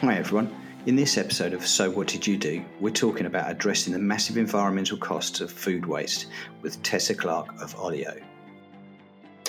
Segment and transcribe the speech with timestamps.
[0.00, 0.54] Hi everyone.
[0.86, 4.36] In this episode of So What Did You Do, we're talking about addressing the massive
[4.36, 6.26] environmental costs of food waste
[6.62, 8.16] with Tessa Clarke of Olio.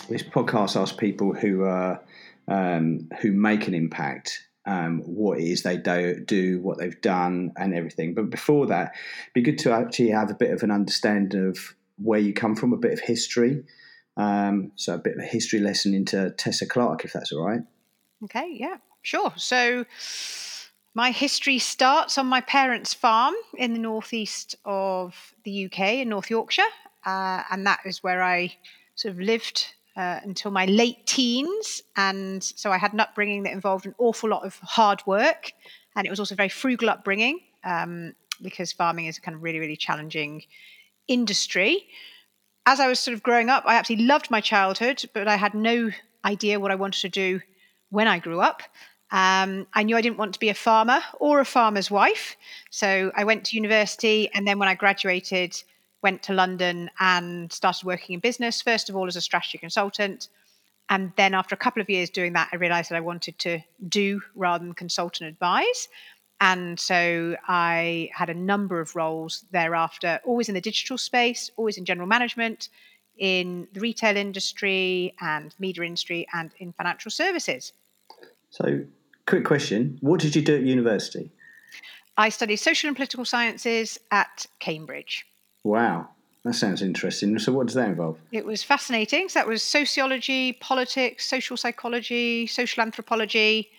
[0.09, 1.99] This podcast asks people who uh,
[2.47, 7.51] um, who make an impact, um, what it is they do, do, what they've done,
[7.55, 8.15] and everything.
[8.15, 11.75] But before that, it'd be good to actually have a bit of an understanding of
[11.97, 13.65] where you come from, a bit of history.
[14.17, 17.61] Um, so a bit of a history lesson into Tessa Clarke, if that's all right.
[18.23, 19.33] Okay, yeah, sure.
[19.37, 19.85] So
[20.93, 26.29] my history starts on my parents' farm in the northeast of the UK in North
[26.29, 26.71] Yorkshire,
[27.05, 28.55] uh, and that is where I
[28.95, 31.83] sort of lived uh, until my late teens.
[31.95, 35.51] And so I had an upbringing that involved an awful lot of hard work,
[35.95, 39.43] and it was also a very frugal upbringing um, because farming is a kind of
[39.43, 40.43] really, really challenging
[41.07, 41.87] industry.
[42.65, 45.53] As I was sort of growing up, I absolutely loved my childhood, but I had
[45.53, 45.91] no
[46.25, 47.41] idea what I wanted to do
[47.89, 48.63] when I grew up.
[49.11, 52.35] Um, I knew I didn't want to be a farmer or a farmer's wife.
[52.69, 54.29] So I went to university.
[54.33, 55.61] And then when I graduated,
[56.03, 60.29] went to London and started working in business, first of all as a strategy consultant.
[60.89, 63.59] And then after a couple of years doing that, I realized that I wanted to
[63.87, 65.87] do rather than consult and advise.
[66.41, 71.77] And so I had a number of roles thereafter, always in the digital space, always
[71.77, 72.69] in general management,
[73.19, 77.73] in the retail industry and media industry, and in financial services.
[78.49, 78.85] So
[79.27, 81.31] quick question: What did you do at university?
[82.17, 85.25] I studied social and political sciences at Cambridge.
[85.63, 86.09] Wow,
[86.43, 87.37] that sounds interesting.
[87.39, 88.17] So, what does that involve?
[88.31, 89.29] It was fascinating.
[89.29, 93.69] So, that was sociology, politics, social psychology, social anthropology.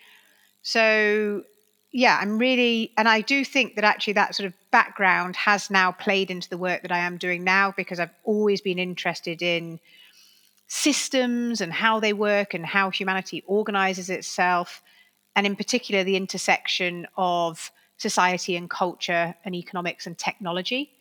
[0.63, 1.43] So,
[1.91, 5.91] yeah, I'm really, and I do think that actually that sort of background has now
[5.91, 9.79] played into the work that I am doing now because I've always been interested in
[10.67, 14.81] systems and how they work and how humanity organizes itself
[15.35, 20.91] and in particular the intersection of society and culture and economics and technology.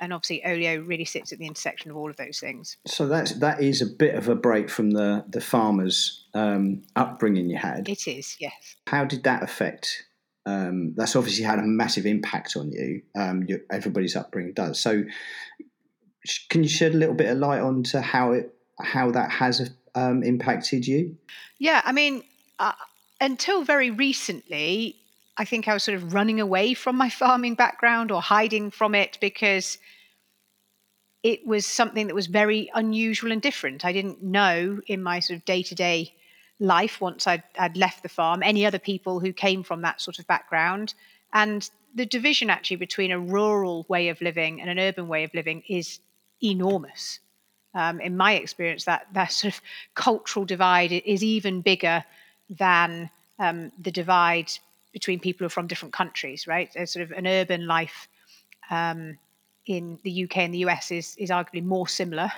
[0.00, 2.78] And obviously olio really sits at the intersection of all of those things.
[2.86, 7.50] So that's that is a bit of a break from the the farmers um, upbringing
[7.50, 7.88] you had.
[7.88, 8.76] It is yes.
[8.86, 10.04] How did that affect
[10.48, 15.04] um, that's obviously had a massive impact on you um, your, everybody's upbringing does so
[16.48, 20.22] can you shed a little bit of light onto how it how that has um,
[20.22, 21.16] impacted you
[21.58, 22.22] yeah i mean
[22.58, 22.72] uh,
[23.20, 24.96] until very recently,
[25.36, 28.94] I think I was sort of running away from my farming background or hiding from
[28.94, 29.78] it because
[31.22, 33.84] it was something that was very unusual and different.
[33.84, 36.14] I didn't know in my sort of day to day
[36.60, 40.18] life once I'd, I'd, left the farm any other people who came from that sort
[40.18, 40.94] of background.
[41.32, 45.32] And the division actually between a rural way of living and an urban way of
[45.34, 46.00] living is
[46.42, 47.20] enormous.
[47.74, 49.60] Um, in my experience, that, that sort of
[49.94, 52.04] cultural divide is even bigger
[52.50, 54.50] than um, the divide
[54.92, 56.70] between people who are from different countries, right?
[56.74, 58.08] There's sort of an urban life
[58.70, 59.18] um,
[59.66, 62.32] in the UK and the US is is arguably more similar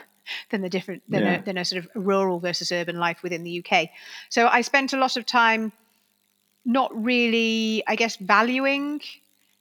[0.50, 1.40] than the different than, yeah.
[1.40, 3.88] a, than a sort of rural versus urban life within the UK.
[4.28, 5.72] So I spent a lot of time
[6.64, 9.00] not really, I guess, valuing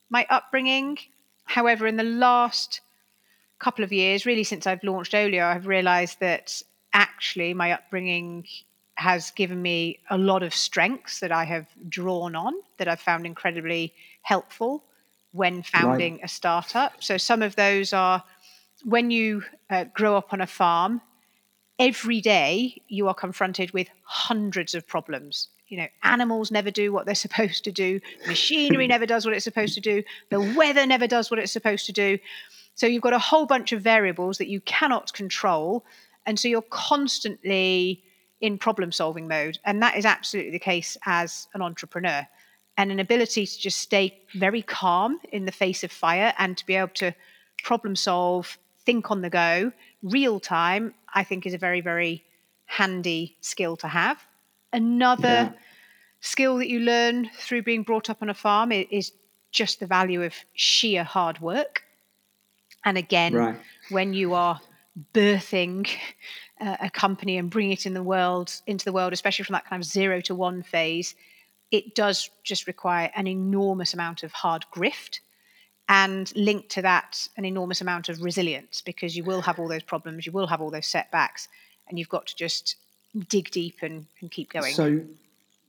[0.10, 0.98] my upbringing.
[1.46, 2.82] However, in the last
[3.60, 6.62] couple of years, really since I've launched Olio, I've realised that
[6.94, 8.46] actually my upbringing
[8.96, 13.26] has given me a lot of strengths that I have drawn on that I've found
[13.26, 13.94] incredibly
[14.24, 14.84] helpful
[15.32, 16.26] when founding right.
[16.26, 17.02] a startup.
[17.02, 18.24] So some of those are
[18.84, 21.02] when you uh, grow up on a farm,
[21.78, 25.50] every day you are confronted with hundreds of problems.
[25.68, 29.44] You know, animals never do what they're supposed to do, machinery never does what it's
[29.44, 32.20] supposed to do, the weather never does what it's supposed to do.
[32.76, 35.84] So you've got a whole bunch of variables that you cannot control.
[36.26, 38.02] And so you're constantly
[38.40, 39.60] in problem solving mode.
[39.66, 42.26] And that is absolutely the case as an entrepreneur.
[42.78, 46.66] And an ability to just stay very calm in the face of fire and to
[46.66, 47.14] be able to
[47.64, 48.58] problem solve,
[48.90, 52.24] think on the go, real time, I think is a very, very
[52.66, 54.18] handy skill to have.
[54.74, 55.52] Another yeah.
[56.22, 59.12] skill that you learn through being brought up on a farm is
[59.52, 61.84] just the value of sheer hard work.
[62.84, 63.60] And again, right.
[63.90, 64.60] when you are
[65.14, 65.88] birthing
[66.60, 69.84] a company and bring it in the world into the world, especially from that kind
[69.84, 71.14] of zero to one phase,
[71.70, 75.20] it does just require an enormous amount of hard grift
[75.90, 79.84] and linked to that an enormous amount of resilience because you will have all those
[79.84, 81.50] problems, you will have all those setbacks,
[81.90, 82.76] and you've got to just
[83.28, 84.74] dig deep and, and keep going.
[84.74, 85.02] So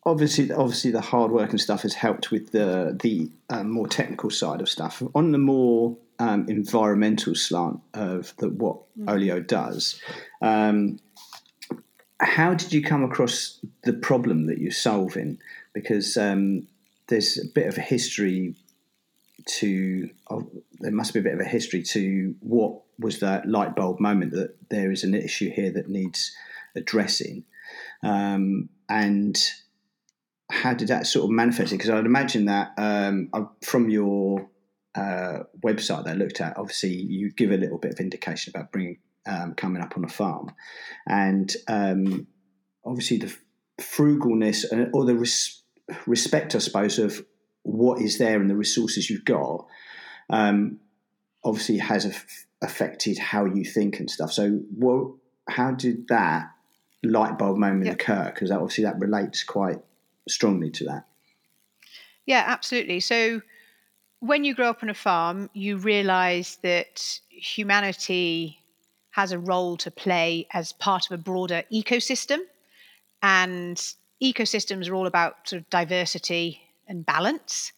[0.05, 4.31] obviously obviously the hard work and stuff has helped with the the um, more technical
[4.31, 5.03] side of stuff.
[5.15, 9.11] On the more um, environmental slant of the, what mm.
[9.11, 10.01] Olio does.
[10.43, 11.01] Um,
[12.21, 15.39] how did you come across the problem that you're solving?
[15.73, 16.69] Because um,
[17.07, 18.55] there's a bit of a history
[19.59, 20.51] to oh,
[20.81, 24.33] there must be a bit of a history to what was that light bulb moment
[24.33, 26.33] that there is an issue here that needs
[26.77, 27.45] addressing.
[28.03, 29.39] Um, and
[30.51, 31.73] how did that sort of manifest?
[31.73, 33.31] Because i'd imagine that um,
[33.63, 34.49] from your
[34.97, 38.73] uh, website that i looked at obviously you give a little bit of indication about
[38.73, 40.53] bringing um, coming up on a farm.
[41.07, 42.27] And um,
[42.85, 43.35] obviously the
[43.81, 45.63] frugalness uh, or the res-
[46.07, 47.25] respect i suppose of
[47.63, 49.67] what is there and the resources you've got
[50.31, 50.79] um,
[51.45, 54.33] obviously has af- affected how you think and stuff.
[54.33, 55.13] So, what,
[55.49, 56.51] how did that
[57.03, 57.95] light bulb moment yep.
[57.95, 58.31] occur?
[58.33, 59.81] Because obviously that relates quite
[60.29, 61.07] strongly to that.
[62.27, 63.01] Yeah, absolutely.
[63.01, 63.43] So,
[64.21, 68.59] when you grow up on a farm, you realize that humanity
[69.13, 72.39] has a role to play as part of a broader ecosystem.
[73.23, 73.77] And
[74.23, 77.73] ecosystems are all about sort of diversity and balance.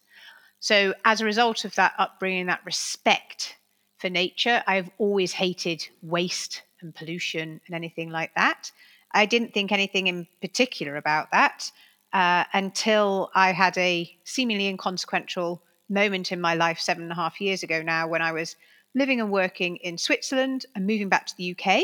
[0.58, 3.56] So, as a result of that upbringing, that respect
[3.98, 8.72] for nature, I've always hated waste and pollution and anything like that.
[9.12, 11.70] I didn't think anything in particular about that
[12.12, 17.40] uh, until I had a seemingly inconsequential moment in my life seven and a half
[17.40, 18.56] years ago now when I was
[18.94, 21.82] living and working in Switzerland and moving back to the UK.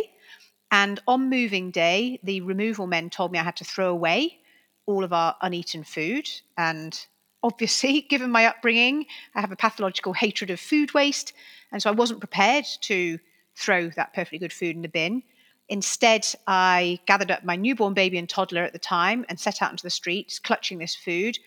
[0.70, 4.38] And on moving day, the removal men told me I had to throw away
[4.86, 6.28] all of our uneaten food.
[6.56, 6.98] And
[7.42, 11.32] obviously, given my upbringing, I have a pathological hatred of food waste.
[11.72, 13.18] And so I wasn't prepared to
[13.56, 15.22] throw that perfectly good food in the bin.
[15.68, 19.70] Instead, I gathered up my newborn baby and toddler at the time and set out
[19.70, 21.38] into the streets, clutching this food,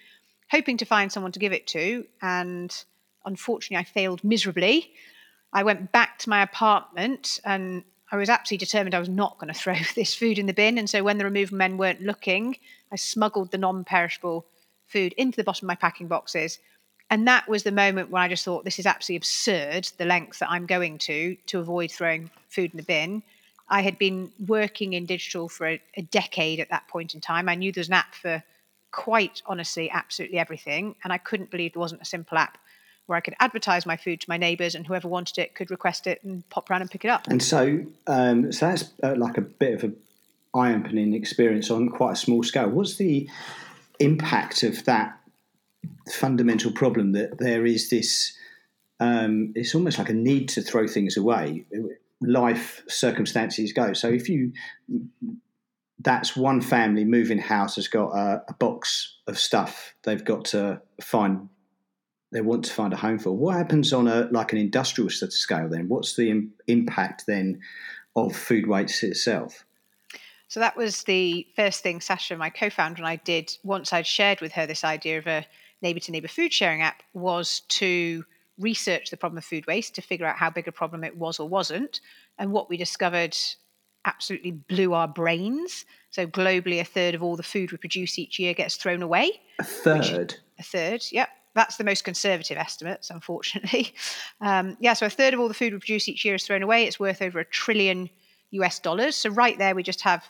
[0.51, 2.05] hoping to find someone to give it to.
[2.21, 2.75] And
[3.25, 4.93] unfortunately, I failed miserably.
[5.53, 9.51] I went back to my apartment and I was absolutely determined I was not going
[9.53, 10.77] to throw this food in the bin.
[10.77, 12.57] And so when the removal men weren't looking,
[12.91, 14.45] I smuggled the non perishable
[14.91, 16.59] food into the bottom of my packing boxes.
[17.09, 20.39] And that was the moment when I just thought, this is absolutely absurd, the length
[20.39, 23.23] that I'm going to to avoid throwing food in the bin.
[23.67, 27.49] I had been working in digital for a, a decade at that point in time.
[27.49, 28.43] I knew there was an app for
[28.91, 30.95] quite honestly absolutely everything.
[31.03, 32.57] And I couldn't believe there wasn't a simple app
[33.07, 36.07] where I could advertise my food to my neighbours, and whoever wanted it could request
[36.07, 37.27] it and pop around and pick it up.
[37.27, 39.91] And so, um, so that's uh, like a bit of a
[40.57, 42.69] eye-opening experience on quite a small scale.
[42.69, 43.29] What's the
[44.01, 45.17] impact of that
[46.11, 48.33] fundamental problem that there is this?
[48.99, 51.65] Um, it's almost like a need to throw things away.
[52.21, 53.93] Life circumstances go.
[53.93, 54.53] So if you
[56.03, 60.81] that's one family moving house has got a, a, box of stuff they've got to
[60.99, 61.47] find
[62.31, 63.31] they want to find a home for.
[63.31, 65.89] What happens on a like an industrial scale then?
[65.89, 67.59] What's the Im- impact then
[68.15, 69.65] of food waste itself?
[70.51, 74.41] So that was the first thing Saasha, my co-founder, and I did once I'd shared
[74.41, 75.45] with her this idea of a
[75.81, 78.25] neighbor to neighbor food sharing app was to
[78.59, 81.39] research the problem of food waste to figure out how big a problem it was
[81.39, 82.01] or wasn't.
[82.37, 83.37] And what we discovered
[84.03, 85.85] absolutely blew our brains.
[86.09, 89.39] So globally, a third of all the food we produce each year gets thrown away.
[89.57, 89.99] A third.
[90.01, 91.05] Which, a third.
[91.11, 93.93] Yep that's the most conservative estimates, unfortunately.
[94.41, 96.63] Um, yeah, so a third of all the food we produce each year is thrown
[96.63, 96.85] away.
[96.85, 98.09] It's worth over a trillion
[98.51, 99.15] US dollars.
[99.15, 100.23] So, right there, we just have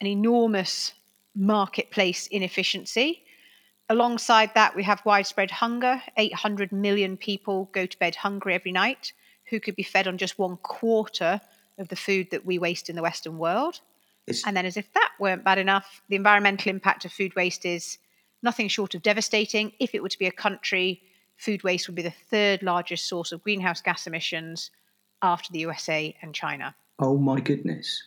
[0.00, 0.92] an enormous
[1.34, 3.22] marketplace inefficiency.
[3.88, 6.00] Alongside that, we have widespread hunger.
[6.16, 9.12] 800 million people go to bed hungry every night,
[9.48, 11.40] who could be fed on just one quarter
[11.78, 13.80] of the food that we waste in the Western world.
[14.26, 14.46] It's...
[14.46, 17.98] And then, as if that weren't bad enough, the environmental impact of food waste is
[18.42, 19.72] nothing short of devastating.
[19.80, 21.02] If it were to be a country,
[21.36, 24.70] food waste would be the third largest source of greenhouse gas emissions
[25.22, 26.74] after the USA and China.
[26.98, 28.04] Oh my goodness.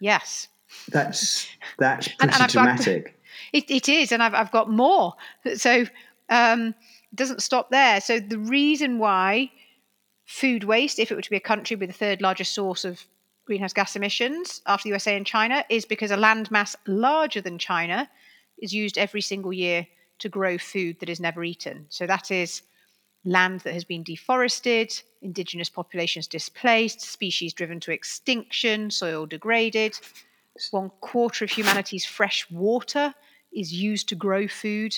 [0.00, 0.48] Yes.
[0.88, 1.48] That's
[1.78, 3.04] that's pretty and, and dramatic.
[3.04, 3.14] Got,
[3.52, 5.14] it, it is, and I've, I've got more.
[5.56, 5.86] So
[6.28, 6.74] um,
[7.10, 8.00] it doesn't stop there.
[8.00, 9.50] So the reason why
[10.26, 13.06] food waste, if it were to be a country with the third largest source of
[13.46, 18.08] greenhouse gas emissions after the USA and China, is because a landmass larger than China
[18.58, 19.86] is used every single year
[20.18, 21.86] to grow food that is never eaten.
[21.88, 22.62] So that is
[23.24, 29.98] land that has been deforested, indigenous populations displaced, species driven to extinction, soil degraded.
[30.70, 33.14] One quarter of humanity's fresh water
[33.52, 34.96] is used to grow food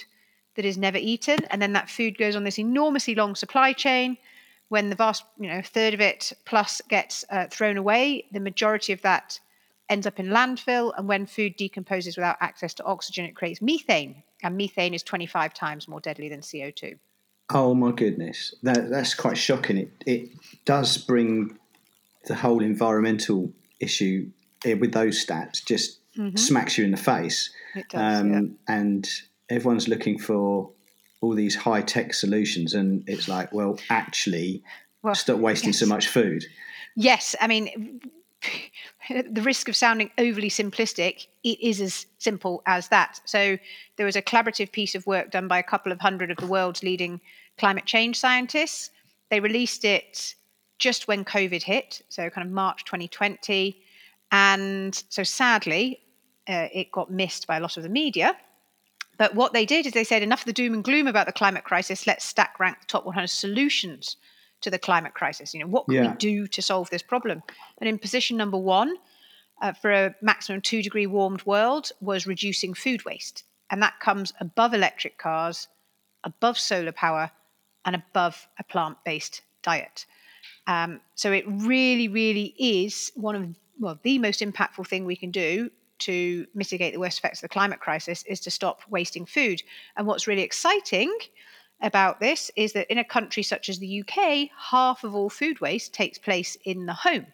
[0.57, 1.39] that is never eaten.
[1.51, 4.17] And then that food goes on this enormously long supply chain.
[4.69, 8.93] When the vast, you know, third of it plus gets uh, thrown away, the majority
[8.93, 9.41] of that
[9.89, 10.93] ends up in landfill.
[10.97, 14.23] And when food decomposes without access to oxygen, it creates methane.
[14.43, 16.99] And methane is 25 times more deadly than CO2.
[17.53, 19.77] Oh my goodness, that, that's quite shocking.
[19.77, 20.29] It, it
[20.65, 21.59] does bring
[22.27, 24.31] the whole environmental issue
[24.65, 26.37] with those stats just mm-hmm.
[26.37, 27.51] smacks you in the face.
[27.75, 28.41] It does, um, yeah.
[28.75, 29.09] And
[29.49, 30.71] everyone's looking for
[31.21, 34.63] all these high tech solutions, and it's like, well, actually,
[35.03, 35.81] Well, stop wasting yes.
[35.81, 36.45] so much food.
[36.97, 38.01] Yes, I mean,
[39.11, 43.21] the risk of sounding overly simplistic, it is as simple as that.
[43.25, 43.59] So,
[43.97, 46.47] there was a collaborative piece of work done by a couple of hundred of the
[46.47, 47.21] world's leading
[47.59, 48.91] climate change scientists.
[49.31, 50.35] They released it
[50.79, 53.83] just when COVID hit, so kind of March 2020.
[54.33, 56.01] And so, sadly,
[56.49, 58.37] uh, it got missed by a lot of the media.
[59.19, 61.33] But what they did is they said, enough of the doom and gloom about the
[61.33, 64.17] climate crisis, let's stack rank the top 100 solutions
[64.63, 65.53] to the climate crisis.
[65.53, 66.11] You know, what can Yeah.
[66.13, 67.43] we do to solve this problem?
[67.79, 68.97] And in position number one,
[69.61, 73.45] uh, for a maximum two degree warmed world, was reducing food waste.
[73.71, 75.69] And that comes above electric cars,
[76.25, 77.31] above solar power,
[77.85, 80.07] and above a plant based diet.
[80.67, 85.31] Um, so it really, really is one of well the most impactful thing we can
[85.31, 85.71] do
[86.01, 89.63] to mitigate the worst effects of the climate crisis is to stop wasting food.
[89.97, 91.15] And what's really exciting
[91.83, 95.61] about this is that in a country such as the UK, half of all food
[95.61, 97.27] waste takes place in the home.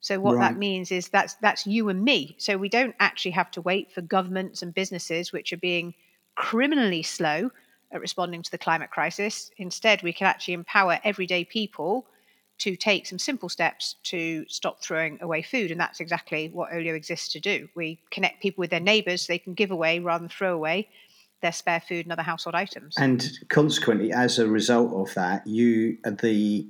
[0.00, 0.40] So what Right.
[0.40, 2.34] that means is that's that's you and me.
[2.38, 5.94] So we don't actually have to wait for governments and businesses which are being
[6.34, 7.50] criminally slow
[7.92, 9.50] at responding to the climate crisis.
[9.58, 12.06] Instead, we can actually empower everyday people
[12.62, 15.72] to take some simple steps to stop throwing away food.
[15.72, 17.68] And that's exactly what Olio exists to do.
[17.74, 20.88] We connect people with their neighbours so they can give away rather than throw away
[21.40, 22.94] their spare food and other household items.
[22.96, 26.68] And consequently, as a result of that, you the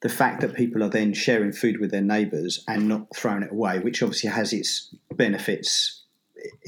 [0.00, 3.52] the fact that people are then sharing food with their neighbours and not throwing it
[3.52, 6.02] away, which obviously has its benefits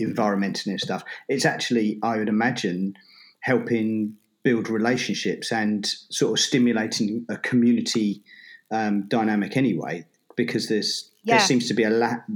[0.01, 1.05] environmentally and stuff.
[1.29, 2.95] It's actually, I would imagine,
[3.41, 4.15] helping
[4.45, 8.23] build relationships and sort of stimulating a community
[8.71, 10.05] um, dynamic anyway,
[10.37, 11.37] because there's Yeah.
[11.37, 12.27] there seems to be a lack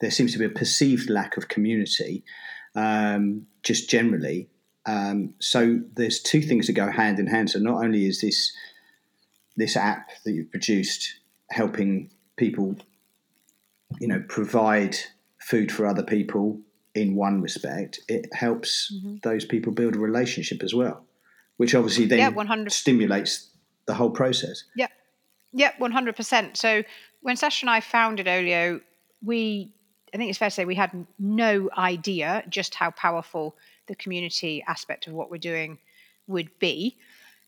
[0.00, 2.22] there seems to be a perceived lack of community
[2.74, 4.48] um, just generally.
[4.84, 7.50] Um, so there's two things that go hand in hand.
[7.50, 8.52] So not only is this
[9.56, 11.14] this app that you've produced
[11.50, 12.76] helping people,
[14.00, 14.96] you know, provide
[15.40, 16.60] food for other people
[16.94, 21.04] in one respect, it helps those people build a relationship as well,
[21.56, 22.30] which obviously then Yeah,
[22.68, 23.50] stimulates
[23.86, 24.64] the whole process.
[25.56, 25.76] Yep.
[25.80, 26.56] Yep, 100%.
[26.56, 26.82] So
[27.22, 28.80] when Saasha and I founded Olio,
[29.24, 29.72] we,
[30.12, 34.62] I think it's fair to say, we had no idea just how powerful the community
[34.68, 35.78] aspect of what we're doing
[36.26, 36.96] would be.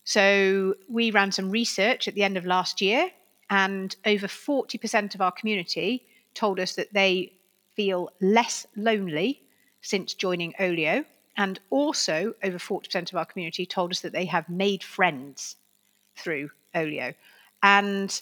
[0.05, 3.11] So we ran some research at the end of last year,
[3.51, 7.33] and over 40% of our community told us that they
[7.77, 9.43] feel less lonely
[9.83, 11.05] since joining Olio.
[11.37, 15.57] And also, over 40% of our community told us that they have made friends
[16.17, 17.13] through Olio.
[17.63, 18.21] And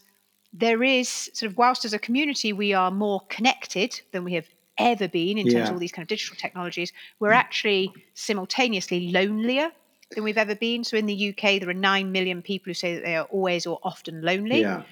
[0.53, 4.47] there is sort of, whilst as a community we are more connected than we have
[4.79, 5.65] ever been in terms Yeah.
[5.65, 7.37] of all these kind of digital technologies, we're mm.
[7.37, 9.71] actually simultaneously lonelier
[10.11, 10.85] than we've ever been.
[10.85, 13.67] So in the UK, there are 9 million people who say that they are always
[13.67, 14.61] or often lonely.
[14.61, 14.83] Yeah.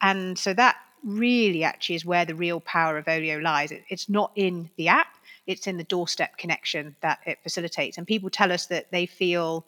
[0.00, 3.72] And so that really actually is where the real power of Olio lies.
[3.72, 5.16] It, it's not in the app,
[5.46, 7.98] it's in the doorstep connection that it facilitates.
[7.98, 9.66] And people tell us that they feel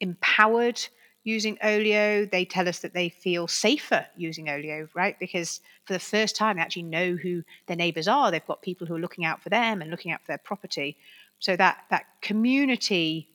[0.00, 0.80] empowered
[1.26, 2.24] using Olio.
[2.24, 5.18] They tell us that they feel safer using Olio, right?
[5.18, 8.30] Because for the first time, they actually know who their neighbors are.
[8.30, 10.96] They've got people who are looking out for them and looking out for their property.
[11.40, 13.28] So that that community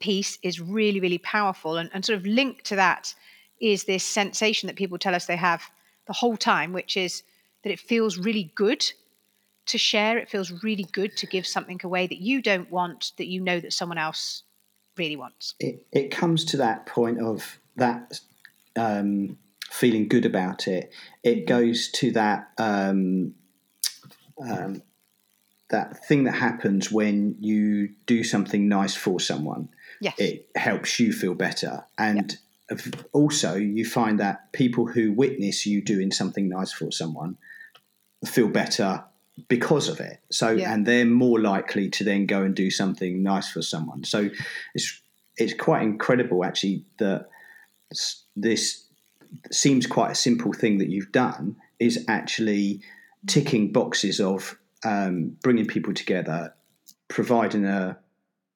[0.00, 1.78] piece is really, really powerful.
[1.78, 3.14] And, and sort of linked to that
[3.58, 5.62] is this sensation that people tell us they have
[6.06, 7.22] the whole time, which is
[7.64, 8.84] that it feels really good
[9.66, 10.18] to share.
[10.18, 13.60] It feels really good to give something away that you don't want, that you know
[13.60, 14.42] that someone else
[14.96, 15.54] really wants.
[15.60, 18.20] it, it comes to that point of that
[18.76, 19.38] um,
[19.70, 20.92] feeling good about it.
[21.22, 23.34] It goes to that um,
[24.40, 24.82] um,
[25.70, 29.68] that thing that happens when you do something nice for someone.
[30.00, 30.14] Yes.
[30.18, 32.36] It helps you feel better, and
[32.70, 37.36] of- also you find that people who witness you doing something nice for someone
[38.24, 39.04] feel better
[39.48, 40.18] because of it.
[40.30, 40.72] So, Yeah.
[40.72, 44.04] and they're more likely to then go and do something nice for someone.
[44.04, 44.30] So,
[44.74, 45.00] it's
[45.38, 47.28] it's quite incredible actually that
[48.36, 48.86] this
[49.50, 52.80] seems quite a simple thing that you've done is actually
[53.26, 56.54] ticking boxes of um, bringing people together,
[57.08, 57.98] providing a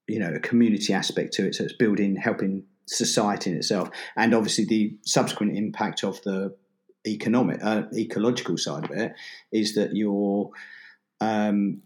[0.07, 1.55] you know a community aspect to it.
[1.55, 6.55] So it's building, helping society in itself, and obviously the subsequent impact of the
[7.07, 9.13] economic, uh, ecological side of it
[9.53, 10.51] is that you're
[11.21, 11.83] um,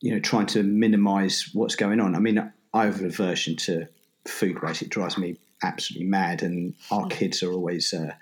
[0.00, 2.14] you know trying to minimise what's going on.
[2.14, 3.86] I mean, I have an aversion to
[4.26, 4.82] food waste.
[4.82, 7.92] It drives me absolutely mad, and our kids are always.
[7.92, 8.12] Uh,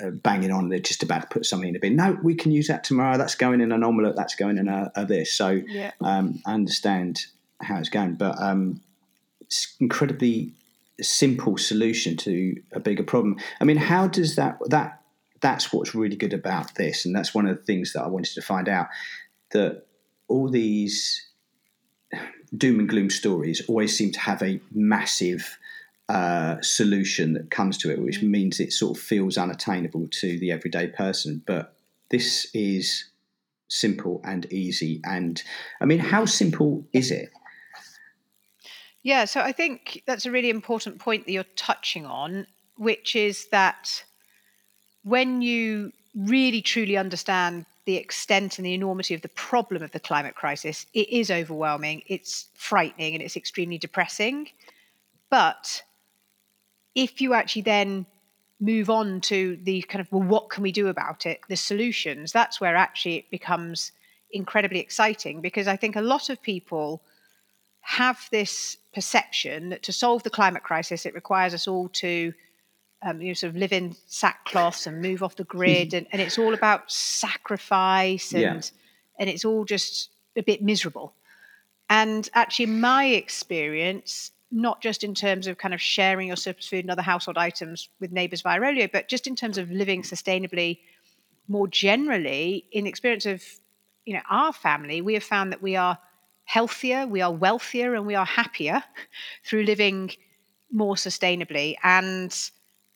[0.00, 1.96] uh, banging on, they're just about to put something in a bin.
[1.96, 3.18] No, we can use that tomorrow.
[3.18, 4.14] That's going in an omelette.
[4.14, 5.32] That's going in a, a this.
[5.32, 5.90] So Yeah.
[6.00, 7.26] um, I understand
[7.60, 8.80] how it's going, but um,
[9.80, 10.52] incredibly
[11.00, 13.38] simple solution to a bigger problem.
[13.60, 15.00] I mean, how does that that
[15.40, 18.34] that's what's really good about this, and that's one of the things that I wanted
[18.34, 18.86] to find out
[19.52, 19.86] that
[20.28, 21.28] all these
[22.56, 25.58] doom and gloom stories always seem to have a massive
[26.08, 28.28] uh, solution that comes to it, which mm.
[28.28, 31.42] means it sort of feels unattainable to the everyday person.
[31.46, 31.74] But
[32.10, 33.08] this is
[33.68, 35.00] simple and easy.
[35.04, 35.42] And
[35.80, 37.30] I mean, how simple is it?
[39.02, 43.48] Yeah, so I think that's a really important point that you're touching on, which is
[43.48, 44.04] that
[45.02, 50.00] when you really truly understand the extent and the enormity of the problem of the
[50.00, 54.48] climate crisis, it is overwhelming, it's frightening, and it's extremely depressing.
[55.30, 55.82] But
[56.94, 58.06] if you actually then
[58.60, 62.30] move on to the kind of, well, what can we do about it, the solutions,
[62.30, 63.90] that's where actually it becomes
[64.30, 67.02] incredibly exciting because I think a lot of people
[67.80, 72.32] have this perception that to solve the climate crisis, it requires us all to
[73.04, 76.22] um, you know, sort of live in sackcloths and move off the grid, and, and
[76.22, 78.60] it's all about sacrifice, and yeah.
[79.18, 81.14] and it's all just a bit miserable.
[81.90, 86.84] And actually, my experience, not just in terms of kind of sharing your surplus food
[86.84, 90.78] and other household items with neighbours via Olio, but just in terms of living sustainably
[91.48, 93.42] more generally, in experience of
[94.04, 95.98] you know our family, we have found that we are
[96.44, 98.82] healthier, we are wealthier, and we are happier
[99.44, 100.12] through living
[100.70, 101.76] more sustainably.
[101.82, 102.34] And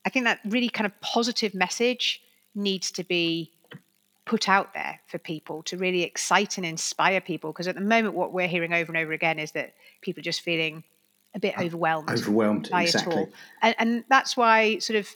[0.06, 2.22] I think that really kind of positive message
[2.54, 3.52] needs to be
[4.24, 7.52] put out there for people to really excite and inspire people.
[7.52, 10.24] Because at the moment, what we're hearing over and over again is that people are
[10.24, 10.84] just feeling
[11.34, 13.14] a bit uh, overwhelmed, overwhelmed by exactly.
[13.14, 13.28] it all.
[13.62, 15.08] And, and that's why sort of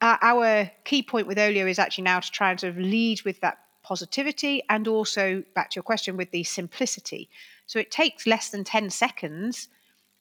[0.00, 3.22] our, our key point with Olio is actually now to try and sort of lead
[3.22, 7.28] with that positivity and also back to your question with the simplicity.
[7.66, 9.68] So it takes less than 10 seconds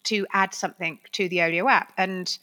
[0.05, 1.93] to add something to the Olio app.
[1.97, 2.37] And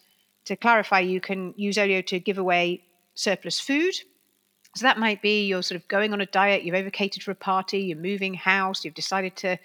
[0.47, 3.95] to clarify, you can use Olio to give away surplus food.
[4.77, 7.37] So that might be you're sort of going on a diet, you've overcated for a
[7.37, 9.59] party, you're moving house, you've decided to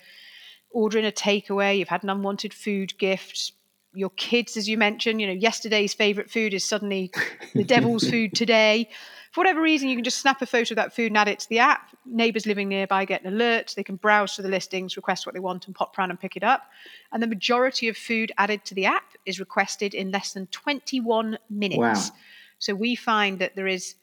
[0.72, 3.54] order in a takeaway, you've had an unwanted food gift.
[3.94, 7.12] Your kids, as you mentioned, you know, yesterday's favorite food is suddenly
[7.56, 8.90] the devil's food today
[9.32, 11.40] for whatever reason, you can just snap a photo of that food and add it
[11.40, 11.96] to the app.
[12.06, 13.74] Neighbors living nearby get an alert.
[13.76, 16.36] They can browse through the listings, request what they want, and pop around and pick
[16.36, 16.64] it up.
[17.12, 21.38] And the majority of food added to the app is requested in less than 21
[21.50, 21.78] minutes.
[21.78, 22.16] Wow.
[22.58, 23.96] So we find that there is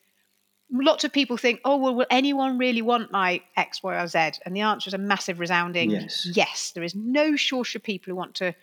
[0.71, 4.19] lots of people think, oh, well, will anyone really want my X, Y, or Z?
[4.45, 6.29] And the answer is a massive resounding yes.
[6.35, 6.71] yes.
[6.73, 8.55] There is no shortage of people who want to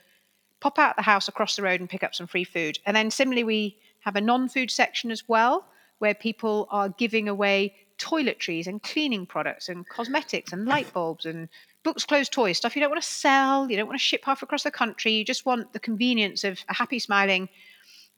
[0.62, 2.80] pop out the house across the road and pick up some free food.
[2.86, 5.66] And then similarly, we have a non food section as well
[6.04, 11.48] where people are giving away toiletries and cleaning products and cosmetics and light bulbs and
[11.84, 14.44] books, clothes, toys, stuff you don't want to sell, you don't want to ship half
[14.44, 15.14] across the country.
[15.14, 17.48] You just want the convenience of a happy, smiling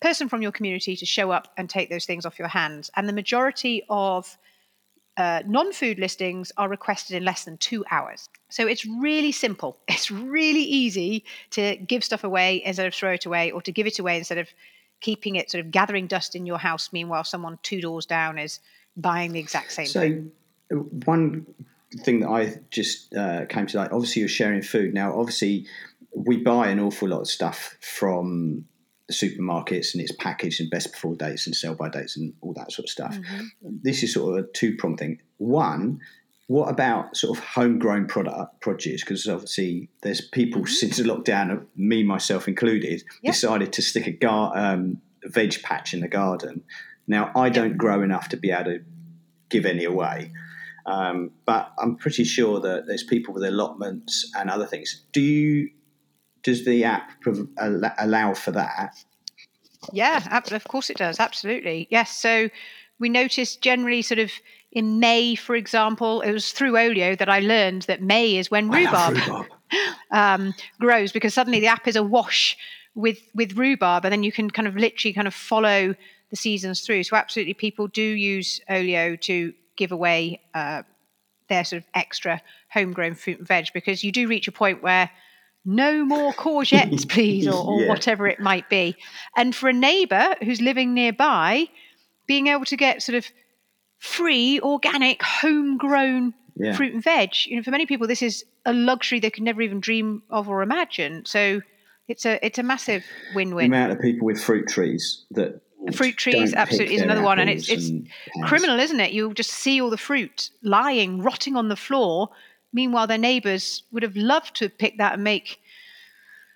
[0.02, 2.89] person from your community to show up and take those things off your hands.
[2.95, 4.36] And the majority of
[5.17, 8.30] uh, non food listings are requested in less than two hours.
[8.50, 9.78] So it's really simple.
[9.88, 13.86] It's really easy to give stuff away instead of throw it away or to give
[13.86, 14.50] it away instead of
[15.01, 18.60] keeping it sort of gathering dust in your house, meanwhile someone two doors down is
[18.97, 20.31] buying the exact same so, thing.
[20.69, 21.45] So one
[22.03, 24.93] thing that I just uh, came to like, obviously you're sharing food.
[24.93, 25.67] Now, obviously
[26.15, 28.65] we buy an awful lot of stuff from
[29.08, 32.53] the supermarkets and it's packaged in best before dates and sell by dates and all
[32.53, 33.15] that sort of stuff.
[33.15, 33.77] Mm-hmm.
[33.84, 35.19] This is sort of a two prong thing.
[35.38, 35.99] One,
[36.47, 39.01] what about sort of homegrown product produce?
[39.01, 40.71] Because obviously there's people mm-hmm.
[40.73, 43.34] since the lockdown, me myself included, yep.
[43.34, 46.63] decided to stick a gar- um, veg patch in the garden.
[47.08, 47.77] Now I don't yep.
[47.77, 48.79] grow enough to be able to
[49.49, 50.31] give any away,
[50.86, 55.03] um, but I'm pretty sure that there's people with allotments and other things.
[55.12, 55.69] Do you?
[56.43, 57.10] Does the app
[57.58, 58.95] allow for that?
[59.91, 61.19] Yeah, of course it does.
[61.19, 62.15] Absolutely, yes.
[62.15, 62.49] So
[62.99, 64.31] we noticed generally sort of
[64.75, 68.69] in May, for example, it was through Olio that I learned that May is when
[68.69, 69.47] rhubarb, rhubarb.
[70.11, 72.57] um, grows because suddenly the app is awash
[72.93, 75.95] with with rhubarb, and then you can kind of literally kind of follow
[76.29, 77.03] the seasons through.
[77.03, 80.83] So absolutely, people do use Olio to give away uh,
[81.47, 85.09] their sort of extra homegrown fruit and veg because you do reach a point where
[85.63, 87.89] no more courgettes, please, or, or yeah.
[87.89, 88.97] whatever it might be.
[89.38, 91.67] And for a neighbour who's living nearby,
[92.27, 93.25] being able to get sort of
[93.99, 96.75] free, organic, homegrown yeah.
[96.75, 97.31] fruit and veg.
[97.45, 100.49] You know, for many people, this is a luxury they could never even dream of
[100.49, 101.25] or imagine.
[101.25, 101.62] So
[102.08, 103.03] it's a it's a massive
[103.34, 103.71] win-win.
[103.71, 105.62] The amount of people with fruit trees that
[105.93, 108.08] fruit trees absolutely is another one, and it's it's and
[108.43, 109.12] criminal, isn't it?
[109.12, 112.29] You'll just see all the fruit lying, rotting on the floor.
[112.73, 115.60] Meanwhile, their neighbours would have loved to pick that and make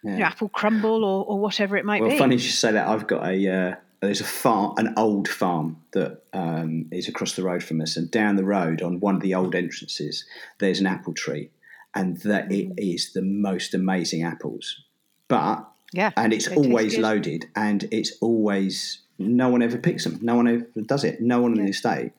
[0.04, 0.12] yeah.
[0.12, 2.16] you know, apple crumble or, or whatever it might well, be.
[2.16, 2.88] Well, funny you should say that.
[2.88, 7.44] I've got a uh, there's a farm, an old farm that um, is across the
[7.44, 10.26] road from us, and down the road on one of the old entrances,
[10.60, 11.50] there's an apple tree,
[11.94, 12.72] and that mm.
[12.78, 14.84] it is the most amazing apples.
[15.28, 20.20] But yeah, and it's always loaded, and it's always no one ever picks them.
[20.22, 21.22] No one ever does it.
[21.22, 22.14] No one in the estate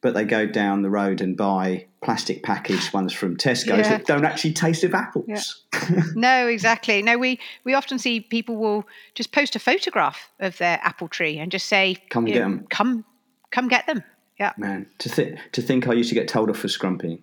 [0.00, 3.88] but they go down the road and buy plastic packaged ones from Tesco yeah.
[3.88, 5.26] that don't actually taste of apples.
[5.28, 6.02] Yeah.
[6.14, 7.02] no, exactly.
[7.02, 11.38] No, we we often see people will just post a photograph of their apple tree
[11.38, 12.66] and just say, "Come get them.
[12.70, 13.04] Come,
[13.50, 14.02] come get them."
[14.38, 14.86] Yeah, man.
[14.98, 17.20] To think to think I used to get told off for scrumping.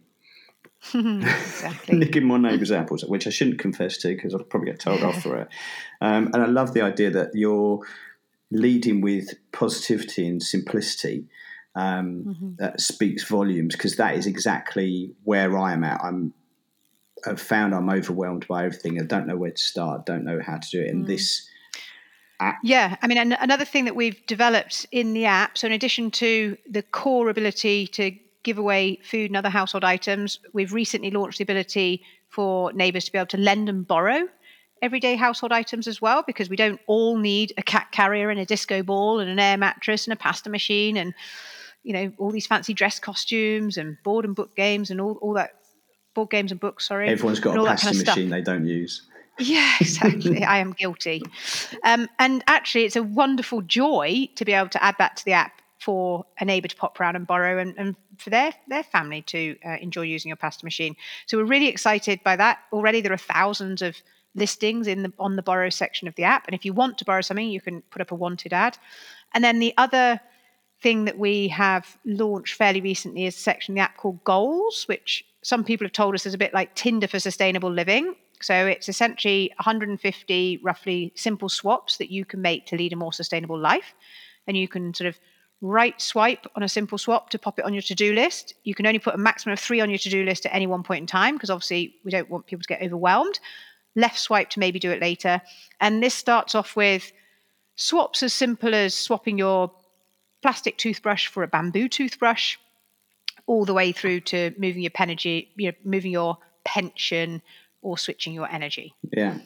[0.94, 1.98] exactly.
[1.98, 5.24] Nicking my neighbour's apples, which I shouldn't confess to because I'll probably get told off
[5.24, 5.48] for it.
[6.02, 7.80] Um, and I love the idea that you're
[8.52, 11.26] leading with positivity and simplicity
[11.78, 12.50] um, mm-hmm.
[12.58, 16.02] that speaks volumes because that is exactly where I am at.
[16.04, 16.34] I'm
[17.26, 19.00] I've found I'm overwhelmed by everything.
[19.00, 20.06] I don't know where to start.
[20.06, 20.90] Don't know how to do it.
[20.90, 21.08] And mm.
[21.08, 21.48] this
[22.40, 22.58] app.
[22.64, 25.58] Yeah, I mean, another thing that we've developed in the app.
[25.58, 28.12] So in addition to the core ability to
[28.44, 33.12] give away food and other household items, we've recently launched the ability for neighbours to
[33.12, 34.28] be able to lend and borrow
[34.82, 38.46] everyday household items as well because we don't all need a cat carrier and a
[38.46, 41.16] disco ball and an air mattress and a pasta machine and
[41.88, 45.34] you know all these fancy dress costumes and board and book games and all, all
[45.34, 45.52] that
[46.14, 49.04] board games and books sorry everyone's got a pasta kind of machine they don't use.
[49.40, 50.44] Yeah exactly.
[50.44, 51.22] I am guilty.
[51.84, 55.34] Um, and actually it's a wonderful joy to be able to add that to the
[55.34, 59.22] app for a neighbour to pop around and borrow and, and for their their family
[59.22, 60.96] to uh, enjoy using your pasta machine.
[61.28, 62.60] So we're really excited by that.
[62.74, 63.96] Already there are thousands of
[64.36, 66.48] listings in the on the borrow section of the app.
[66.48, 68.78] And if you want to borrow something you can put up a wanted ad.
[69.34, 70.20] And then the other
[70.82, 74.86] thing that we have launched fairly recently is a section of the app called Goals,
[74.88, 78.16] which some people have told us is a bit like Tinder for sustainable living.
[78.42, 83.14] So it's essentially 150 roughly simple swaps that you can make to lead a more
[83.14, 83.96] sustainable life.
[84.46, 85.20] And you can sort of
[85.62, 88.54] right swipe on a simple swap to pop it on your to-do list.
[88.64, 90.84] You can only put a maximum of three on your to-do list at any one
[90.84, 93.40] point in time because obviously we don't want people to get overwhelmed.
[93.96, 95.42] Left swipe to maybe do it later.
[95.82, 97.12] And this starts off with
[97.76, 99.72] swaps as simple as swapping your
[100.42, 102.58] plastic toothbrush for a bamboo toothbrush,
[103.46, 107.42] all the way through to moving your energy, you know, moving your pension
[107.82, 108.94] or switching your energy.
[109.16, 109.38] Yeah.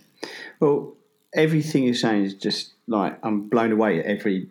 [0.59, 0.95] Well,
[1.33, 4.49] everything you're saying is just like I'm blown away at every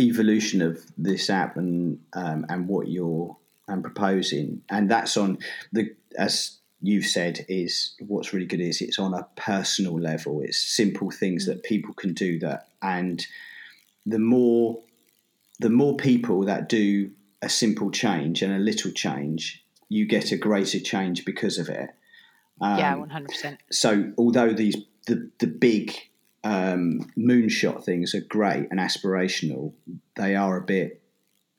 [0.00, 3.36] evolution of this app and um, and what you're
[3.68, 5.38] um, proposing, and that's on
[5.72, 10.40] the as you've said is what's really good is it's on a personal level.
[10.42, 11.46] It's simple things mm.
[11.48, 13.24] that people can do that, and
[14.04, 14.82] the more
[15.58, 17.10] the more people that do
[17.42, 21.90] a simple change and a little change, you get a greater change because of it.
[22.60, 23.60] Um, yeah, one hundred percent.
[23.70, 25.94] So although these the the big
[26.44, 29.72] um, moonshot things are great and aspirational,
[30.16, 31.02] they are a bit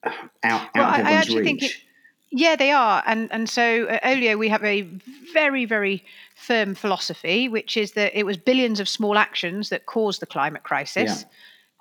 [0.04, 1.44] out, out well, of I, I reach.
[1.44, 1.72] Think it,
[2.30, 4.82] yeah, they are, and and so at Olio we have a
[5.34, 6.04] very very
[6.36, 10.64] firm philosophy, which is that it was billions of small actions that caused the climate
[10.64, 11.22] crisis.
[11.22, 11.30] Yeah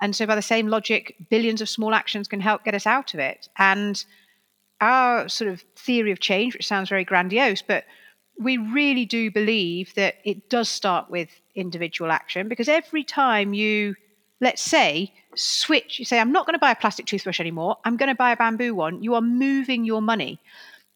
[0.00, 3.14] and so, by the same logic, billions of small actions can help get us out
[3.14, 3.48] of it.
[3.56, 4.04] And
[4.80, 7.84] our sort of theory of change, which sounds very grandiose, but
[8.38, 13.94] we really do believe that it does start with individual action because every time you,
[14.40, 17.96] let's say, switch, you say, I'm not going to buy a plastic toothbrush anymore, I'm
[17.96, 20.38] going to buy a bamboo one, you are moving your money.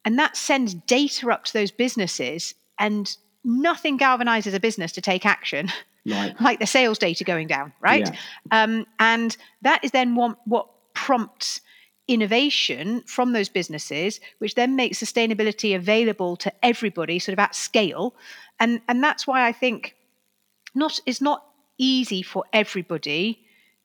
[0.05, 5.25] And that sends data up to those businesses, and nothing galvanizes a business to take
[5.25, 5.71] action
[6.07, 6.41] right.
[6.41, 8.09] like the sales data going down, right?
[8.09, 8.63] Yeah.
[8.63, 11.61] Um, and that is then what, what prompts
[12.11, 18.15] innovation from those businesses, which then makes sustainability available to everybody, sort of at scale.
[18.59, 19.95] And and that's why I think
[20.75, 21.47] not it's not
[21.79, 23.41] easy for everybody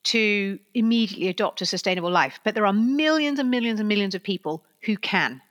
[0.06, 4.21] to immediately adopt a sustainable life, but there are millions and millions and millions of
[4.21, 5.41] people who can,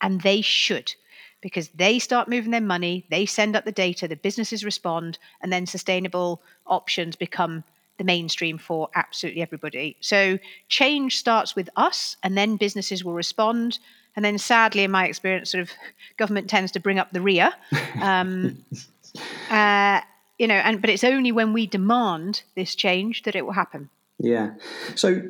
[0.00, 0.94] and they should
[1.40, 5.52] because they start moving their money, they send up the data, the businesses respond, and
[5.52, 7.64] then sustainable options become
[7.98, 9.96] the mainstream for absolutely everybody.
[10.00, 13.78] So change starts with us, and then businesses will respond.
[14.16, 15.70] And then, sadly, in my experience, sort of
[16.16, 17.52] government tends to bring up the rear.
[18.00, 18.64] Um,
[19.50, 20.00] uh,
[20.38, 23.90] you know, and but it's only when we demand this change that it will happen.
[24.18, 24.54] Yeah.
[24.94, 25.22] So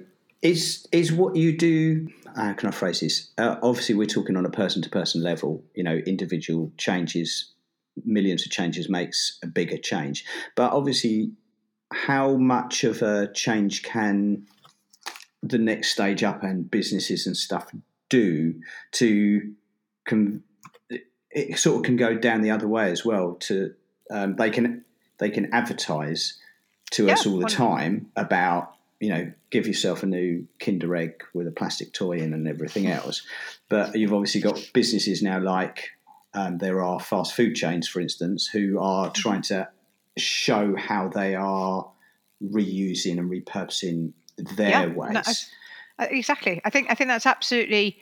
[0.43, 3.31] is is what you do how can I phrase this?
[3.37, 5.65] Uh, obviously, we're talking on a person to person level.
[5.75, 7.53] You know, individual changes,
[8.05, 10.25] millions of changes makes a bigger change.
[10.55, 11.33] But obviously,
[11.93, 14.47] how much of a change can
[15.43, 17.71] the next stage up and businesses and stuff
[18.09, 18.55] do
[18.93, 19.55] to
[21.31, 23.75] it sort of can go down the other way as well to
[24.11, 24.85] um, they can
[25.19, 26.39] they can advertise
[26.91, 31.23] to Yeah, us all the time about you know give yourself a new Kinder egg
[31.35, 33.23] with a plastic toy in and everything else.
[33.69, 35.91] But you've obviously got businesses now like
[36.35, 39.69] um, there are fast food chains, for instance, who are trying to
[40.17, 41.91] show how they are
[42.43, 45.53] reusing and repurposing their Yeah, waste.
[45.99, 46.61] no, Uh, exactly.
[46.65, 47.99] I think I think that's absolutely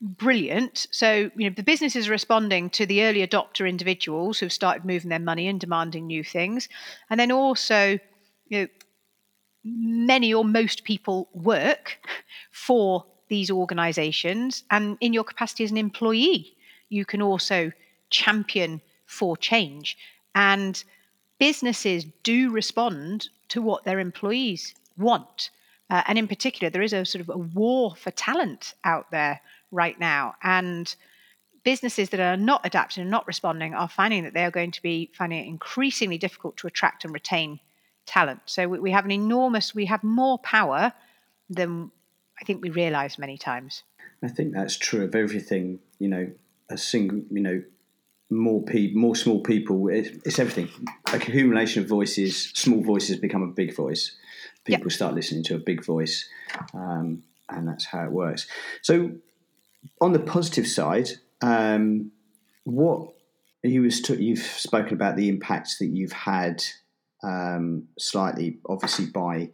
[0.00, 0.86] brilliant.
[0.90, 5.10] So you know the businesses are responding to the early adopter individuals who've started moving
[5.10, 6.68] their money and demanding new things,
[7.08, 7.98] and then also
[8.48, 8.66] you know
[9.64, 11.98] many or most people work
[12.50, 16.56] for these organisations, and in your capacity as an employee,
[16.88, 17.70] you can also
[18.10, 19.96] champion for change
[20.34, 20.84] and
[21.38, 25.50] businesses do respond to what their employees want.
[25.88, 29.40] Uh, and in particular, there is a sort of a war for talent out there
[29.72, 30.34] right now.
[30.42, 30.94] And
[31.64, 34.82] businesses that are not adapting and not responding are finding that they are going to
[34.82, 37.58] be finding it increasingly difficult to attract and retain
[38.10, 38.40] talent.
[38.46, 40.92] So we, we have an enormous, we have more power
[41.48, 41.90] than
[42.40, 43.84] I think we realize many times.
[44.22, 45.78] I think that's true of everything.
[45.98, 46.30] You know,
[46.68, 47.62] a single, you know,
[48.30, 49.88] more people, more small people.
[49.88, 50.68] It, it's everything.
[51.12, 52.50] A accumulation of voices.
[52.54, 54.16] Small voices become a big voice.
[54.64, 56.28] People start listening to a big voice,
[56.74, 58.46] um, and that's how it works.
[58.82, 59.12] So,
[60.00, 62.12] on the positive side, um,
[62.64, 63.12] what
[63.62, 66.62] you was t- you've spoken about the impacts that you've had,
[67.22, 69.50] um, slightly, obviously by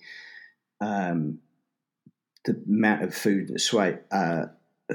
[0.81, 1.39] um,
[2.45, 4.47] the amount of food that's swa- uh,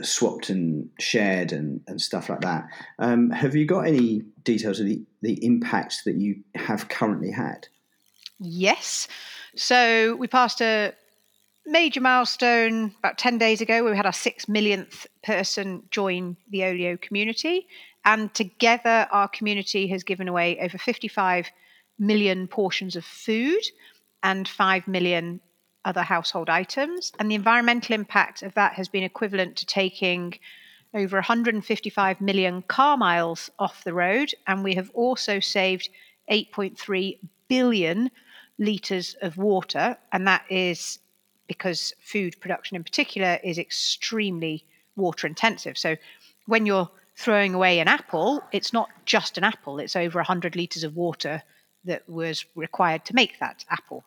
[0.01, 2.67] swapped and shared and, and stuff like that.
[2.99, 7.67] Um, have you got any details of the, the impacts that you have currently had?
[8.39, 9.07] Yes.
[9.55, 10.93] So we passed a
[11.65, 16.63] major milestone about 10 days ago where we had our six millionth person join the
[16.63, 17.67] Olio community.
[18.03, 21.51] And together, our community has given away over 55
[22.01, 23.61] million portions of food
[24.23, 25.39] and 5 million
[25.85, 27.11] other household items.
[27.19, 30.37] And the environmental impact of that has been equivalent to taking
[30.93, 34.33] over 155 million car miles off the road.
[34.47, 35.89] And we have also saved
[36.29, 38.11] 8.3 billion
[38.59, 39.97] litres of water.
[40.11, 40.99] And that is
[41.47, 45.77] because food production in particular is extremely water intensive.
[45.77, 45.95] So
[46.47, 50.83] when you're throwing away an apple, it's not just an apple, it's over 100 litres
[50.83, 51.43] of water
[51.85, 54.03] that was required to make that apple.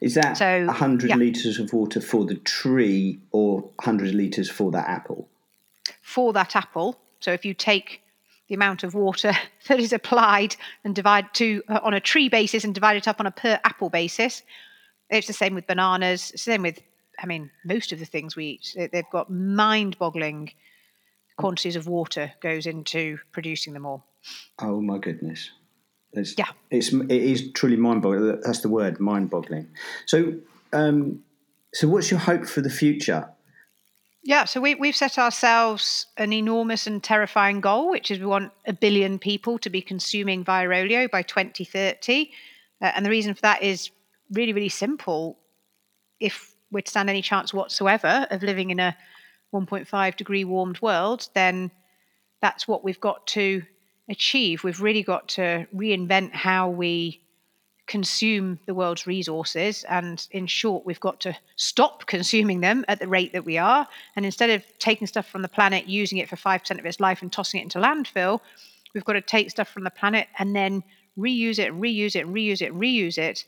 [0.00, 1.16] Is that So, 100 yeah.
[1.16, 5.28] litres of water for the tree or 100 litres for that apple?
[6.02, 6.98] for that apple.
[7.20, 8.02] So if you take
[8.48, 9.32] the amount of water
[9.68, 13.20] that is applied and divide to uh, on a tree basis and divide it up
[13.20, 14.42] on a per apple basis,
[15.08, 16.30] it's the same with bananas.
[16.34, 16.80] It's the same with,
[17.18, 18.72] I mean, most of the things we eat.
[18.76, 20.52] They- They've got mind-boggling
[21.36, 24.04] quantities of water goes into producing them all.
[24.58, 25.50] Oh my goodness.
[26.12, 26.48] It's, Yeah.
[26.70, 28.40] It's, it is truly mind boggling.
[28.42, 29.68] That's the word, mind boggling.
[30.06, 30.34] So,
[30.72, 31.22] um,
[31.72, 33.28] so what's your hope for the future?
[34.22, 38.52] Yeah, so we, we've set ourselves an enormous and terrifying goal, which is we want
[38.66, 42.30] a billion people to be consuming via Olio by 2030.
[42.82, 43.90] Uh, and the reason for that is
[44.32, 45.38] really, really simple.
[46.18, 48.96] If we're to stand any chance whatsoever of living in a
[49.54, 51.70] 1.5 degree warmed world, then
[52.42, 53.62] that's what we've got to
[54.10, 54.64] achieve.
[54.64, 57.20] We've really got to reinvent how we
[57.86, 59.84] consume the world's resources.
[59.88, 63.88] And in short, we've got to stop consuming them at the rate that we are.
[64.14, 67.22] And instead of taking stuff from the planet, using it for 5% of its life
[67.22, 68.40] and tossing it into landfill,
[68.94, 70.82] we've got to take stuff from the planet and then
[71.18, 73.44] reuse it, reuse it, reuse it, reuse it,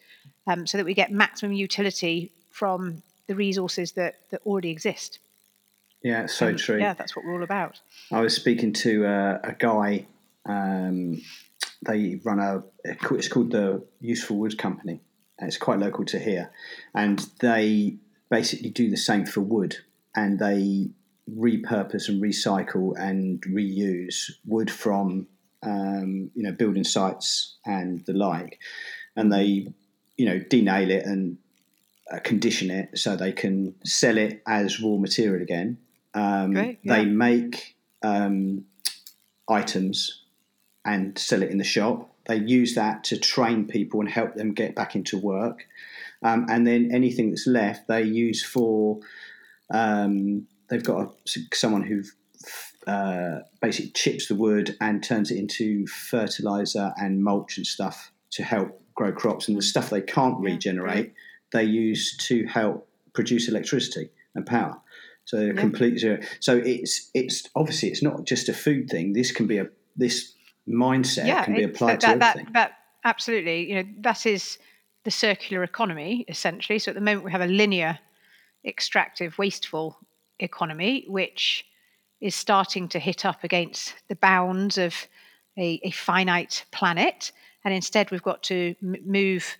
[0.46, 5.20] um, so that we get maximum utility from the resources that, that already exist.
[6.02, 6.78] Yeah, it's so And, true.
[6.78, 7.80] Yeah, that's what we're all about.
[8.10, 10.06] I was speaking to uh, a guy.
[10.46, 11.20] Um,
[11.84, 12.62] they run a.
[12.84, 15.00] It's called the Useful Wood Company.
[15.38, 16.50] It's quite local to here,
[16.94, 17.96] and they
[18.30, 19.76] basically do the same for wood,
[20.14, 20.90] and they
[21.30, 25.26] repurpose and recycle and reuse wood from
[25.62, 28.58] um, you know building sites and the like,
[29.16, 29.66] and they
[30.16, 31.38] you know denail it and
[32.12, 35.78] uh, condition it so they can sell it as raw material again.
[36.14, 38.64] Um, Great, They make um,
[39.48, 40.21] items
[40.84, 42.10] and sell it in the shop.
[42.26, 45.66] They use that to train people and help them get back into work.
[46.22, 49.00] Um, and then anything that's left, they use for.
[49.70, 52.02] Um, they've got a, someone who
[52.86, 58.42] uh, basically chips the wood and turns it into fertilizer and mulch and stuff to
[58.42, 59.48] help grow crops.
[59.48, 61.14] And the stuff they can't regenerate,
[61.52, 64.80] they use to help produce electricity and power.
[65.24, 65.60] So they're Yeah.
[65.60, 66.20] completely zero.
[66.40, 69.12] So it's it's obviously it's not just a food thing.
[69.12, 70.34] This can be a this
[70.68, 72.52] mindset yeah, can be it- applied that, to that, everything.
[72.54, 72.72] that
[73.04, 73.70] absolutely.
[73.70, 74.58] You know, that is
[75.04, 76.78] the circular economy essentially.
[76.78, 77.98] So at the moment we have a linear,
[78.64, 79.98] extractive, wasteful
[80.38, 81.64] economy, which
[82.20, 84.94] is starting to hit up against the bounds of
[85.58, 87.32] a, a finite planet.
[87.64, 89.56] And instead, we've got to m- move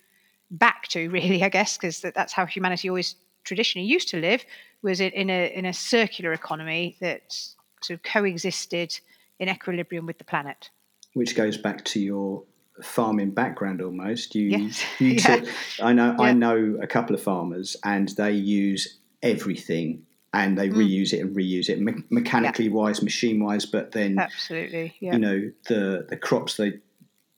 [0.51, 4.45] back to really, I guess, because that, that's how humanity always traditionally used to live,
[4.81, 7.33] was it in a in a circular economy that
[7.81, 8.97] sort of coexisted
[9.39, 10.69] in equilibrium with the planet.
[11.13, 12.43] Which goes back to your
[12.81, 14.33] farming background almost.
[14.35, 14.83] You, yes.
[14.99, 15.35] you yeah.
[15.37, 15.49] took,
[15.81, 16.25] I know Yeah.
[16.25, 20.75] I know a couple of farmers and they use everything and they Mm.
[20.77, 24.95] reuse it and reuse it me- mechanically wise, machine wise, but then Absolutely.
[24.99, 25.13] Yeah.
[25.13, 26.79] you know the the crops they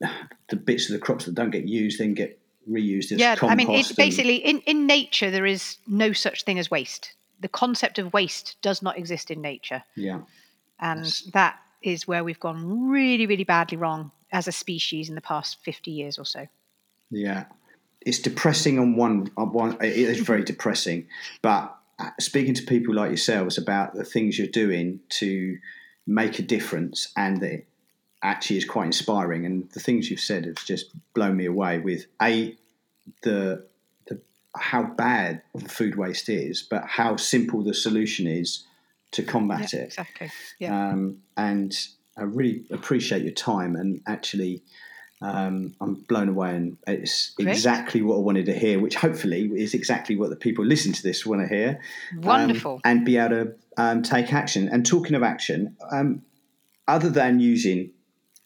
[0.48, 2.38] the bits of the crops that don't get used then get
[2.70, 3.36] reused as yeah.
[3.42, 7.12] I mean, it, and- basically, in, in nature, there is no such thing as waste.
[7.40, 9.82] The concept of waste does not exist in nature.
[9.94, 10.20] yeah,
[10.80, 11.20] And Yes.
[11.32, 15.58] that is where we've gone really, really badly wrong as a species in the past
[15.62, 16.46] 50 years or so.
[17.10, 17.44] yeah.
[18.00, 19.76] It's depressing on one on one.
[19.80, 21.08] It is very depressing,
[21.42, 25.58] but uh, speaking to people like yourselves about the things you're doing to
[26.06, 27.66] make a difference and that it
[28.22, 32.06] actually is quite inspiring and the things you've said have just blown me away with
[32.22, 32.56] a
[33.22, 33.64] the
[34.06, 34.20] the
[34.56, 38.64] how bad the food waste is but how simple the solution is
[39.12, 40.30] to combat Yeah, it exactly.
[40.58, 40.88] Yeah.
[40.90, 41.72] um, and
[42.18, 44.62] I really appreciate your time and actually
[45.22, 47.48] um, I'm blown away and it's Great.
[47.48, 51.02] exactly what I wanted to hear which hopefully is exactly what the people listening to
[51.02, 51.80] this want to hear
[52.18, 52.80] um, Wonderful.
[52.84, 54.68] and be able to um, take action.
[54.70, 56.22] And talking of action, um,
[56.88, 57.92] other than using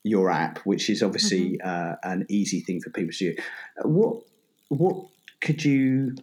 [0.03, 1.69] your app, which is obviously Mm-hmm.
[1.69, 3.43] uh, an easy thing for people to do,
[3.85, 4.23] what
[4.69, 5.07] what
[5.41, 6.15] could you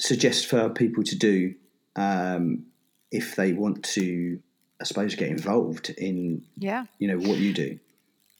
[0.00, 1.54] suggest for people to do
[1.96, 2.66] um,
[3.12, 4.40] if they want to,
[4.80, 6.86] I suppose, get involved in yeah.
[6.98, 7.78] you know what you do?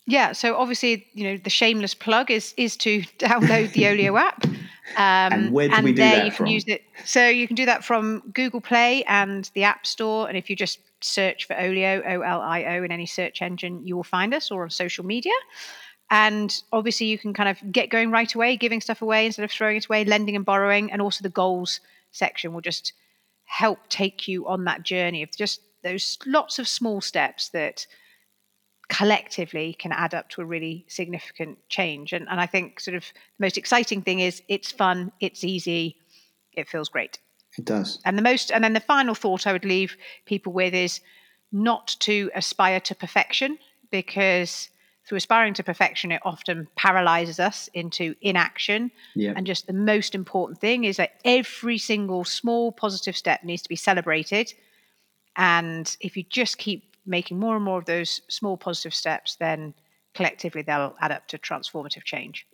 [0.07, 4.45] Yeah, so obviously, you know, the shameless plug is is to download the Olio app.
[4.45, 4.53] Um,
[4.97, 6.83] And where do we do there that you can use it.
[7.05, 10.29] So you can do that from Google Play and the App Store.
[10.29, 13.87] And if you just search for Olio, O L I O, in any search engine,
[13.87, 15.33] you will find us or on social media.
[16.11, 19.53] And obviously, you can kind of get going right away, giving stuff away instead of
[19.53, 20.91] throwing it away, lending and borrowing.
[20.91, 21.81] And also, the goals
[22.11, 22.93] section will just
[23.53, 27.87] help take you on that journey of just those lots of small steps that
[28.89, 32.15] collectively can add up to a really significant change.
[32.15, 35.99] And, and I think sort of the most exciting thing is it's fun, it's easy,
[36.55, 37.19] it feels great.
[37.59, 38.01] It does.
[38.07, 41.01] And the most, and then the final thought I would leave people with is
[41.53, 43.59] not to aspire to perfection
[43.91, 44.71] because
[45.17, 48.91] aspiring to perfection, it often paralyzes us into inaction.
[49.37, 53.69] And just the most important thing is that every single small positive step needs to
[53.69, 54.53] be celebrated.
[55.37, 59.75] And if you just keep making more and more of those small positive steps, then
[60.15, 62.47] collectively they'll add up to transformative change.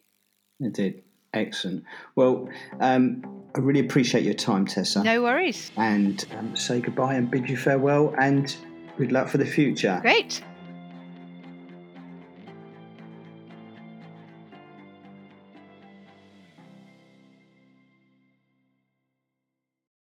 [0.60, 1.02] Indeed.
[1.34, 1.84] Excellent.
[2.16, 2.48] Well,
[2.80, 3.22] um,
[3.54, 5.02] I really appreciate your time, Tessa.
[5.02, 5.70] No worries.
[5.76, 8.56] and um, say goodbye and bid you farewell and
[8.96, 9.98] good luck for the future.
[10.00, 10.42] Great.